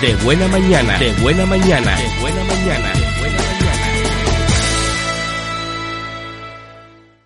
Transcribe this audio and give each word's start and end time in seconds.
de 0.00 0.14
buena 0.16 0.48
mañana, 0.48 0.98
de 0.98 1.12
buena 1.20 1.44
mañana, 1.44 1.94
de 1.96 2.20
buena 2.20 2.42
mañana. 2.44 2.99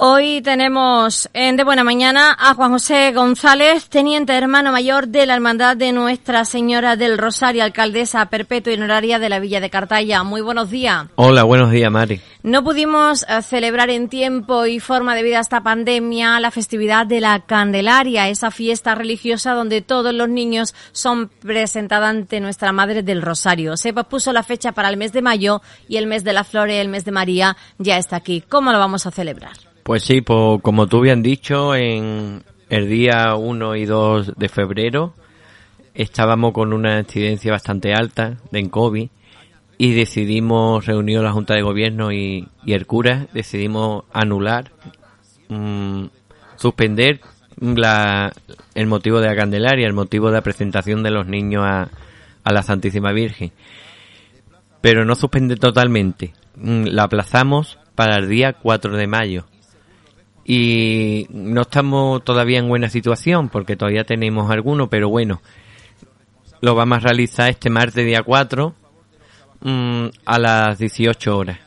Hoy 0.00 0.42
tenemos 0.42 1.28
en 1.32 1.56
De 1.56 1.64
Buena 1.64 1.82
Mañana 1.82 2.36
a 2.38 2.54
Juan 2.54 2.70
José 2.70 3.10
González, 3.10 3.88
teniente 3.88 4.32
hermano 4.32 4.70
mayor 4.70 5.08
de 5.08 5.26
la 5.26 5.34
Hermandad 5.34 5.76
de 5.76 5.90
Nuestra 5.90 6.44
Señora 6.44 6.94
del 6.94 7.18
Rosario, 7.18 7.64
alcaldesa 7.64 8.24
perpetua 8.26 8.72
y 8.72 8.76
honoraria 8.76 9.18
de 9.18 9.28
la 9.28 9.40
Villa 9.40 9.60
de 9.60 9.70
Cartaya. 9.70 10.22
Muy 10.22 10.40
buenos 10.40 10.70
días. 10.70 11.06
Hola, 11.16 11.42
buenos 11.42 11.72
días, 11.72 11.90
Mari. 11.90 12.20
No 12.44 12.62
pudimos 12.62 13.24
eh, 13.28 13.42
celebrar 13.42 13.90
en 13.90 14.08
tiempo 14.08 14.66
y 14.66 14.78
forma 14.78 15.16
debido 15.16 15.38
a 15.38 15.40
esta 15.40 15.64
pandemia 15.64 16.38
la 16.38 16.52
festividad 16.52 17.04
de 17.04 17.20
la 17.20 17.40
Candelaria, 17.40 18.28
esa 18.28 18.52
fiesta 18.52 18.94
religiosa 18.94 19.54
donde 19.54 19.82
todos 19.82 20.14
los 20.14 20.28
niños 20.28 20.76
son 20.92 21.28
presentados 21.28 22.08
ante 22.08 22.38
Nuestra 22.38 22.70
Madre 22.70 23.02
del 23.02 23.20
Rosario. 23.20 23.76
Se 23.76 23.92
pospuso 23.92 24.32
la 24.32 24.44
fecha 24.44 24.70
para 24.70 24.90
el 24.90 24.96
mes 24.96 25.12
de 25.12 25.22
mayo 25.22 25.60
y 25.88 25.96
el 25.96 26.06
mes 26.06 26.22
de 26.22 26.34
la 26.34 26.44
Flores, 26.44 26.80
el 26.80 26.88
mes 26.88 27.04
de 27.04 27.10
María, 27.10 27.56
ya 27.78 27.98
está 27.98 28.14
aquí. 28.14 28.44
¿Cómo 28.48 28.70
lo 28.70 28.78
vamos 28.78 29.04
a 29.04 29.10
celebrar? 29.10 29.54
Pues 29.88 30.02
sí, 30.02 30.20
pues, 30.20 30.60
como 30.60 30.86
tú 30.86 30.98
habían 30.98 31.22
dicho, 31.22 31.74
en 31.74 32.42
el 32.68 32.90
día 32.90 33.34
1 33.36 33.74
y 33.76 33.86
2 33.86 34.34
de 34.36 34.50
febrero 34.50 35.14
estábamos 35.94 36.52
con 36.52 36.74
una 36.74 36.98
incidencia 36.98 37.52
bastante 37.52 37.94
alta 37.94 38.36
de 38.50 38.68
COVID 38.68 39.08
y 39.78 39.94
decidimos, 39.94 40.84
reunido 40.84 41.22
la 41.22 41.32
Junta 41.32 41.54
de 41.54 41.62
Gobierno 41.62 42.12
y, 42.12 42.46
el 42.66 42.84
cura, 42.84 43.28
decidimos 43.32 44.04
anular, 44.12 44.72
mm, 45.48 46.04
suspender 46.56 47.22
la, 47.58 48.30
el 48.74 48.86
motivo 48.88 49.20
de 49.20 49.28
la 49.28 49.36
Candelaria, 49.36 49.86
el 49.86 49.94
motivo 49.94 50.26
de 50.26 50.34
la 50.34 50.42
presentación 50.42 51.02
de 51.02 51.12
los 51.12 51.26
niños 51.26 51.64
a, 51.64 51.88
a 52.44 52.52
la 52.52 52.62
Santísima 52.62 53.12
Virgen. 53.12 53.52
Pero 54.82 55.06
no 55.06 55.14
suspende 55.14 55.56
totalmente, 55.56 56.34
mm, 56.56 56.88
la 56.88 57.04
aplazamos 57.04 57.78
para 57.94 58.16
el 58.16 58.28
día 58.28 58.52
4 58.52 58.94
de 58.94 59.06
mayo 59.06 59.46
y 60.50 61.26
no 61.28 61.60
estamos 61.60 62.24
todavía 62.24 62.58
en 62.58 62.68
buena 62.70 62.88
situación 62.88 63.50
porque 63.50 63.76
todavía 63.76 64.04
tenemos 64.04 64.50
algunos, 64.50 64.88
pero 64.88 65.10
bueno, 65.10 65.42
lo 66.62 66.74
vamos 66.74 66.96
a 66.96 67.00
realizar 67.00 67.50
este 67.50 67.68
martes 67.68 68.06
día 68.06 68.22
4 68.22 68.74
mm, 69.60 70.06
a 70.24 70.38
las 70.38 70.78
18 70.78 71.36
horas. 71.36 71.58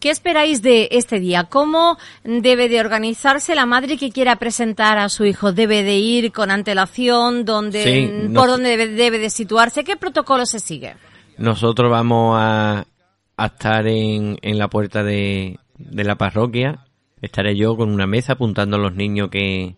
¿Qué 0.00 0.08
esperáis 0.08 0.62
de 0.62 0.88
este 0.92 1.20
día? 1.20 1.44
¿Cómo 1.44 1.98
debe 2.24 2.70
de 2.70 2.80
organizarse 2.80 3.54
la 3.54 3.66
madre 3.66 3.98
que 3.98 4.10
quiera 4.10 4.36
presentar 4.36 4.96
a 4.96 5.10
su 5.10 5.26
hijo? 5.26 5.52
¿Debe 5.52 5.82
de 5.82 5.96
ir 5.96 6.32
con 6.32 6.50
antelación? 6.50 7.44
¿Dónde, 7.44 8.30
¿Por 8.34 8.48
dónde 8.48 8.78
debe, 8.88 9.18
de 9.18 9.28
situarse? 9.28 9.84
¿Qué 9.84 9.96
protocolo 9.96 10.46
se 10.46 10.58
sigue? 10.58 10.94
Nosotros 11.36 11.90
vamos 11.90 12.38
a, 12.40 12.86
estar 13.36 13.86
en, 13.86 14.38
en 14.40 14.58
la 14.58 14.68
puerta 14.68 15.02
de, 15.02 15.58
de 15.76 16.04
la 16.04 16.16
parroquia 16.16 16.84
estaré 17.24 17.56
yo 17.56 17.76
con 17.76 17.90
una 17.90 18.06
mesa 18.06 18.34
apuntando 18.34 18.76
a 18.76 18.80
los 18.80 18.94
niños 18.94 19.30
que, 19.30 19.76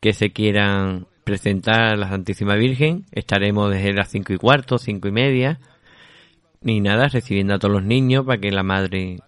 que 0.00 0.12
se 0.12 0.32
quieran 0.32 1.06
presentar 1.24 1.82
a 1.82 1.96
la 1.96 2.08
Santísima 2.08 2.54
Virgen. 2.56 3.06
Estaremos 3.12 3.70
desde 3.70 3.92
las 3.92 4.10
cinco 4.10 4.32
y 4.32 4.38
cuarto, 4.38 4.78
cinco 4.78 5.08
y 5.08 5.12
media, 5.12 5.60
ni 6.60 6.80
nada, 6.80 7.08
recibiendo 7.08 7.54
a 7.54 7.58
todos 7.58 7.74
los 7.74 7.84
niños 7.84 8.24
para 8.24 8.40
que 8.40 8.50
la 8.50 8.62
madre, 8.62 9.18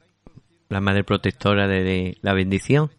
la 0.69 0.81
madre 0.81 1.05
protectora 1.05 1.69
de 1.69 2.17
la 2.23 2.33
bendición 2.33 2.91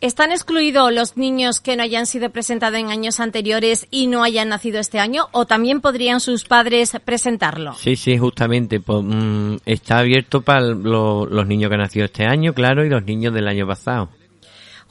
¿Están 0.00 0.32
excluidos 0.32 0.92
los 0.92 1.16
niños 1.16 1.60
que 1.60 1.76
no 1.76 1.82
hayan 1.82 2.06
sido 2.06 2.30
presentados 2.30 2.78
en 2.78 2.90
años 2.90 3.20
anteriores 3.20 3.86
y 3.90 4.06
no 4.06 4.22
hayan 4.22 4.48
nacido 4.48 4.78
este 4.78 4.98
año? 4.98 5.28
¿O 5.32 5.46
también 5.46 5.80
podrían 5.80 6.20
sus 6.20 6.44
padres 6.44 6.92
presentarlo? 7.04 7.74
Sí, 7.74 7.96
sí, 7.96 8.18
justamente. 8.18 8.80
Pues, 8.80 9.02
mm, 9.02 9.56
está 9.64 9.98
abierto 9.98 10.42
para 10.42 10.60
los 10.60 11.46
niños 11.46 11.68
que 11.68 11.74
han 11.74 11.80
nacido 11.80 12.04
este 12.06 12.24
año, 12.24 12.52
claro, 12.52 12.84
y 12.84 12.90
los 12.90 13.04
niños 13.04 13.32
del 13.32 13.48
año 13.48 13.66
pasado. 13.66 14.10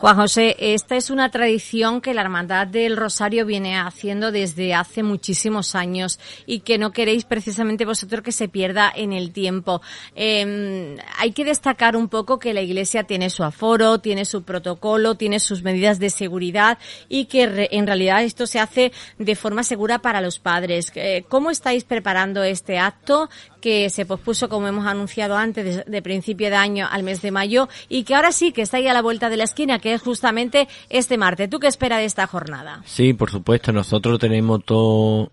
Juan 0.03 0.18
José, 0.18 0.58
esta 0.59 0.97
es 0.97 1.09
una 1.09 1.31
tradición 1.31 2.02
que 2.02 2.14
la 2.14 2.24
Hermandad 2.24 2.68
del 2.68 2.97
Rosario 2.97 3.46
viene 3.46 3.78
haciendo 3.78 4.34
desde 4.34 4.74
hace 4.74 5.02
muchísimos 5.02 5.75
años 5.75 6.19
y 6.46 6.59
que 6.59 6.78
no 6.78 6.91
queréis 6.91 7.24
precisamente 7.24 7.86
vosotros 7.86 8.22
que 8.22 8.34
se 8.34 8.50
pierda 8.50 8.92
en 8.94 9.13
el 9.13 9.31
tiempo. 9.31 9.81
Em, 10.13 10.97
hay 11.18 11.31
que 11.31 11.46
destacar 11.46 11.96
un 11.96 12.09
poco 12.09 12.38
que 12.38 12.53
la 12.53 12.59
Iglesia 12.59 13.06
tiene 13.06 13.30
su 13.30 13.46
aforo, 13.46 14.00
tiene 14.00 14.25
su 14.25 14.44
protocolo, 14.44 15.16
tiene 15.16 15.40
sus 15.40 15.63
medidas 15.63 16.00
de 16.00 16.09
seguridad 16.09 16.80
y 17.08 17.28
que 17.28 17.69
en 17.72 17.88
realidad 17.88 18.25
esto 18.25 18.46
se 18.46 18.59
hace 18.59 18.92
de 19.19 19.36
forma 19.38 19.63
segura 19.63 20.00
para 20.00 20.19
los 20.19 20.38
padres. 20.38 20.92
Eh, 20.96 21.24
¿Cómo 21.30 21.50
estáis 21.50 21.86
preparando 21.86 22.44
este 22.44 22.78
acto? 22.78 23.30
que 23.63 23.90
se 23.90 24.06
pospuso, 24.06 24.50
como 24.50 24.68
hemos 24.68 24.86
anunciado 24.86 25.38
antes, 25.38 25.86
de, 25.86 26.02
principio 26.02 26.50
de 26.50 26.58
año 26.58 26.86
al 26.92 27.02
mes 27.03 27.22
de 27.22 27.31
mayo 27.31 27.69
y 27.88 28.03
que 28.03 28.13
ahora 28.13 28.34
sí 28.34 28.52
que 28.52 28.62
está 28.62 28.75
ahí 28.75 28.90
a 28.90 28.94
la 28.94 29.02
vuelta 29.02 29.30
de 29.30 29.38
la 29.38 29.46
esquina, 29.46 29.80
es 29.94 30.02
justamente 30.02 30.68
este 30.90 31.18
martes. 31.18 31.50
¿Tú 31.50 31.59
qué 31.59 31.68
esperas 31.68 32.00
de 32.00 32.06
esta 32.06 32.28
jornada? 32.28 32.81
Sí, 32.86 33.14
por 33.14 33.31
supuesto, 33.31 33.72
nosotros 33.72 34.20
tenemos 34.20 34.64
todo 34.66 35.31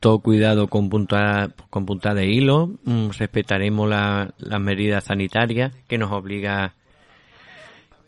todo 0.00 0.20
cuidado 0.20 0.68
con 0.68 0.88
punta 0.88 1.50
con 1.70 1.84
punta 1.84 2.14
de 2.14 2.26
hilo, 2.26 2.70
mm, 2.84 3.10
respetaremos 3.18 3.88
las 3.88 4.60
medidas 4.60 5.04
sanitarias 5.04 5.72
que 5.88 5.98
nos 5.98 6.12
obliga 6.12 6.74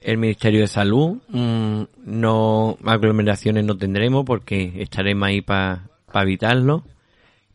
el 0.00 0.16
Ministerio 0.16 0.61
de 0.61 0.66
Salud, 0.69 1.19
mm, 1.28 1.83
no 2.05 2.78
aglomeraciones 2.84 3.65
no 3.65 3.77
tendremos 3.77 4.25
porque 4.25 4.72
estaremos 4.77 5.28
ahí 5.28 5.41
para 5.43 5.91
evitarlo 6.15 6.84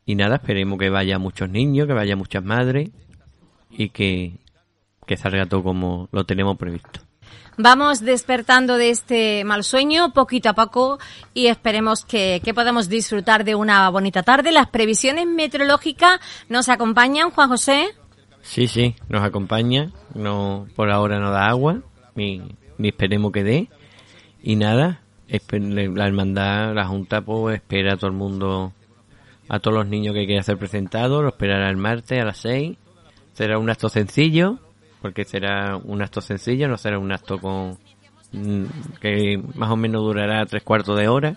y 0.06 0.16
nada, 0.16 0.36
esperemos 0.36 0.78
que 0.78 0.90
vaya 0.90 1.18
muchos 1.18 1.50
niños, 1.50 1.88
que 1.88 1.94
vaya 1.94 2.16
muchas 2.16 2.44
madres 2.44 2.92
y 3.72 3.90
que, 3.90 4.34
que 5.08 5.18
salga 5.18 5.48
todo 5.48 5.64
como 5.64 6.10
lo 6.12 6.26
tenemos 6.26 6.58
previsto. 6.58 7.05
Vamos 7.58 8.02
despertando 8.02 8.76
de 8.78 8.90
este 8.90 9.44
mal 9.46 9.64
sueño 9.64 10.12
poquito 10.12 10.50
a 10.50 10.54
poco 10.54 11.00
y 11.34 11.48
esperemos 11.48 12.04
que, 12.04 12.42
podamos 12.54 12.90
disfrutar 12.90 13.46
de 13.46 13.56
una 13.56 13.90
bonita 13.90 14.24
tarde. 14.24 14.52
Las 14.52 14.68
previsiones 14.68 15.26
meteorológicas 15.26 16.20
nos 16.50 16.68
acompañan, 16.68 17.32
Juan 17.32 17.50
José. 17.50 17.88
Sí, 18.42 18.68
sí, 18.68 18.96
nos 19.08 19.24
acompaña. 19.24 19.92
No, 20.14 20.68
por 20.76 20.92
ahora 20.92 21.20
no 21.20 21.32
da 21.32 21.48
agua, 21.48 21.82
ni, 22.14 22.42
ni 22.78 22.90
esperemos 22.90 23.32
que 23.32 23.44
dé. 23.44 23.70
Y 24.44 24.58
nada, 24.58 25.02
la 25.28 26.08
hermandad, 26.08 26.74
la 26.74 26.86
Junta, 26.86 27.22
pues 27.22 27.56
espera 27.56 27.94
a 27.94 27.98
todo 27.98 28.08
el 28.08 28.18
mundo 28.18 28.74
a 29.48 29.60
todos 29.60 29.78
los 29.78 29.88
niños 29.88 30.14
que 30.14 30.26
quieran 30.26 30.44
ser 30.44 30.58
presentados, 30.58 31.22
lo 31.22 31.30
esperará 31.30 31.70
el 31.70 31.78
martes 31.78 32.20
a 32.20 32.26
las 32.26 32.38
6. 32.38 32.78
Será 33.34 33.60
un 33.60 33.70
acto 33.70 33.90
sencillo, 33.90 34.60
porque 35.06 35.24
será 35.24 35.78
un 35.78 36.02
acto 36.02 36.20
sencillo, 36.20 36.68
no 36.68 36.80
será 36.80 36.98
un 36.98 37.12
acto 37.12 37.38
con 37.38 37.78
mm, 38.32 38.66
que 39.00 39.40
más 39.54 39.70
o 39.70 39.76
menos 39.76 40.02
durará 40.02 40.44
tres 40.48 40.64
cuartos 40.64 40.98
de 40.98 41.08
hora. 41.08 41.36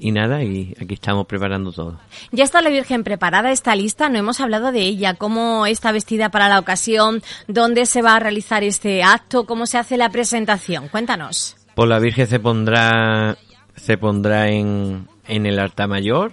Y 0.00 0.10
nada, 0.10 0.42
y 0.42 0.74
aquí 0.82 0.94
estamos 0.94 1.26
preparando 1.28 1.70
todo. 1.70 2.00
Ya 2.32 2.42
está 2.42 2.60
la 2.60 2.70
Virgen 2.70 3.04
preparada, 3.04 3.52
está 3.52 3.76
lista, 3.76 4.08
no 4.08 4.18
hemos 4.18 4.40
hablado 4.40 4.72
de 4.72 4.80
ella, 4.80 5.14
cómo 5.14 5.64
está 5.64 5.92
vestida 5.92 6.30
para 6.30 6.48
la 6.48 6.58
ocasión, 6.58 7.22
dónde 7.46 7.86
se 7.86 8.02
va 8.02 8.16
a 8.16 8.18
realizar 8.18 8.64
este 8.64 9.04
acto, 9.04 9.46
cómo 9.46 9.66
se 9.66 9.78
hace 9.78 9.96
la 9.96 10.10
presentación. 10.10 10.88
Cuéntanos. 10.88 11.56
Pues 11.76 11.88
la 11.88 12.00
Virgen 12.00 12.26
se 12.26 12.40
pondrá, 12.40 13.36
se 13.76 13.96
pondrá 13.96 14.48
en, 14.48 15.06
en 15.28 15.46
el 15.46 15.60
altar 15.60 15.88
mayor, 15.88 16.32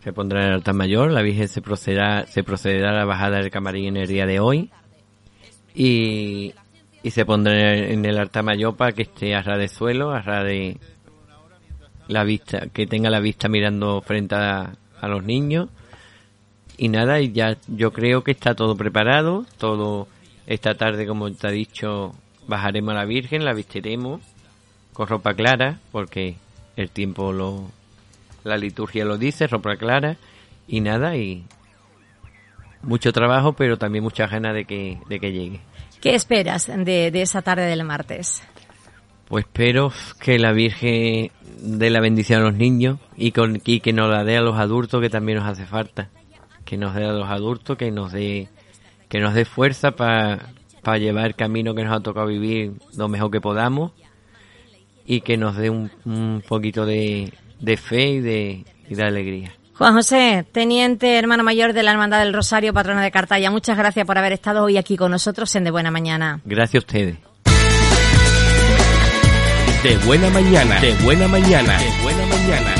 se 0.00 0.12
pondrá 0.12 0.42
en 0.42 0.48
el 0.48 0.54
altar 0.56 0.74
mayor, 0.74 1.10
la 1.10 1.22
Virgen 1.22 1.48
se 1.48 1.62
procederá, 1.62 2.26
se 2.26 2.44
procederá 2.44 2.90
a 2.90 2.92
la 2.94 3.06
bajada 3.06 3.38
del 3.38 3.50
camarín 3.50 3.96
en 3.96 4.02
el 4.02 4.06
día 4.06 4.26
de 4.26 4.38
hoy 4.38 4.70
y, 5.74 6.54
y 7.02 7.10
se 7.10 7.24
pondrá 7.24 7.76
en 7.76 8.04
el 8.04 8.18
altar 8.18 8.44
mayor 8.44 8.76
para 8.76 8.92
que 8.92 9.02
esté 9.02 9.34
a 9.34 9.42
ras 9.42 9.58
de 9.58 9.68
suelo, 9.68 10.12
a 10.12 10.22
ras 10.22 10.44
de 10.44 10.78
la 12.08 12.24
vista, 12.24 12.68
que 12.72 12.86
tenga 12.86 13.10
la 13.10 13.20
vista 13.20 13.48
mirando 13.48 14.00
frente 14.00 14.34
a, 14.36 14.76
a 15.00 15.08
los 15.08 15.24
niños. 15.24 15.68
Y 16.76 16.88
nada, 16.88 17.20
y 17.20 17.32
ya 17.32 17.56
yo 17.68 17.92
creo 17.92 18.24
que 18.24 18.32
está 18.32 18.54
todo 18.54 18.76
preparado, 18.76 19.46
todo 19.58 20.08
esta 20.46 20.74
tarde 20.74 21.06
como 21.06 21.30
te 21.32 21.46
ha 21.46 21.50
dicho 21.50 22.14
bajaremos 22.46 22.92
a 22.92 22.98
la 22.98 23.04
Virgen, 23.04 23.44
la 23.44 23.54
vistiremos 23.54 24.20
con 24.92 25.08
ropa 25.08 25.34
clara 25.34 25.78
porque 25.92 26.36
el 26.76 26.90
tiempo 26.90 27.32
lo, 27.32 27.70
la 28.42 28.56
liturgia 28.56 29.04
lo 29.04 29.18
dice, 29.18 29.46
ropa 29.46 29.76
clara 29.76 30.16
y 30.66 30.80
nada, 30.80 31.16
y 31.16 31.44
mucho 32.84 33.12
trabajo, 33.12 33.52
pero 33.52 33.76
también 33.76 34.04
mucha 34.04 34.26
ganas 34.26 34.54
de 34.54 34.64
que, 34.64 34.98
de 35.08 35.20
que 35.20 35.32
llegue. 35.32 35.60
¿Qué 36.00 36.14
esperas 36.14 36.66
de, 36.66 37.10
de 37.10 37.22
esa 37.22 37.42
tarde 37.42 37.66
del 37.66 37.84
martes? 37.84 38.42
Pues 39.28 39.46
espero 39.46 39.90
que 40.20 40.38
la 40.38 40.52
Virgen 40.52 41.30
dé 41.62 41.90
la 41.90 42.00
bendición 42.00 42.42
a 42.42 42.44
los 42.44 42.54
niños 42.54 42.98
y, 43.16 43.32
con, 43.32 43.60
y 43.64 43.80
que 43.80 43.92
nos 43.92 44.10
la 44.10 44.22
dé 44.22 44.36
a 44.36 44.42
los 44.42 44.58
adultos 44.58 45.00
que 45.00 45.08
también 45.08 45.38
nos 45.38 45.48
hace 45.48 45.64
falta. 45.64 46.10
Que 46.64 46.76
nos 46.76 46.94
dé 46.94 47.04
a 47.04 47.12
los 47.12 47.28
adultos, 47.28 47.76
que 47.76 47.90
nos 47.90 48.12
dé, 48.12 48.48
que 49.08 49.20
nos 49.20 49.34
dé 49.34 49.44
fuerza 49.44 49.92
para 49.92 50.98
llevar 50.98 51.26
el 51.26 51.34
camino 51.34 51.74
que 51.74 51.84
nos 51.84 51.96
ha 51.96 52.00
tocado 52.00 52.26
vivir 52.26 52.72
lo 52.96 53.08
mejor 53.08 53.30
que 53.30 53.40
podamos 53.40 53.92
y 55.06 55.22
que 55.22 55.36
nos 55.36 55.56
dé 55.56 55.70
un, 55.70 55.90
un 56.04 56.42
poquito 56.46 56.86
de, 56.86 57.32
de 57.60 57.76
fe 57.76 58.06
y 58.06 58.20
de, 58.20 58.64
y 58.88 58.94
de 58.94 59.02
alegría. 59.02 59.54
Juan 59.76 59.94
José, 59.94 60.46
teniente 60.52 61.18
hermano 61.18 61.42
mayor 61.42 61.72
de 61.72 61.82
la 61.82 61.90
Hermandad 61.90 62.20
del 62.20 62.32
Rosario, 62.32 62.72
patrona 62.72 63.02
de 63.02 63.10
Cartaya, 63.10 63.50
muchas 63.50 63.76
gracias 63.76 64.06
por 64.06 64.16
haber 64.16 64.32
estado 64.32 64.62
hoy 64.62 64.76
aquí 64.76 64.96
con 64.96 65.10
nosotros 65.10 65.54
en 65.56 65.64
De 65.64 65.72
Buena 65.72 65.90
Mañana. 65.90 66.40
Gracias 66.44 66.82
a 66.82 66.86
ustedes. 66.86 67.16
De 69.82 69.96
buena 70.06 70.30
mañana, 70.30 70.80
de 70.80 70.94
buena 71.04 71.28
mañana, 71.28 71.76
de 71.78 72.02
buena 72.02 72.26
mañana. 72.26 72.73